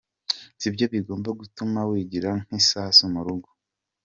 sibyo 0.61 0.85
bigomba 0.93 1.29
gutuma 1.39 1.79
wigira 1.89 2.31
nk’isasu 2.45 3.03
mu 3.13 3.21
rugo. 3.25 3.49